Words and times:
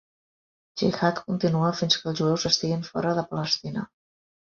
Jihad 0.81 1.21
contínua 1.27 1.71
fins 1.83 2.01
que 2.01 2.11
els 2.15 2.19
jueus 2.25 2.49
estiguin 2.53 2.91
fora 2.91 3.17
de 3.21 3.31
Palestina. 3.33 3.89